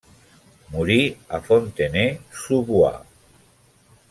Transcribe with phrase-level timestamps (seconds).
[0.75, 0.97] Morí
[1.37, 3.01] a Fontenay-sous-Bois.